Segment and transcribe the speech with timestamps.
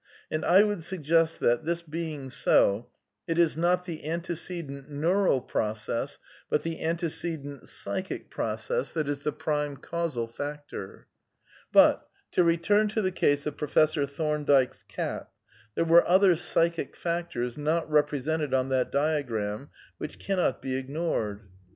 [0.31, 2.89] And I would suggest that, this being so,
[3.27, 6.17] it is not the antecedent neural process
[6.49, 11.01] but the /w \_ antecedent psychic process that is the prime causal factor.
[11.01, 15.29] V But— to return to the case of Professor Thomdike's cat—
[15.75, 21.41] there were other psychic factors, not represented on that diagram, which cannot be ignored.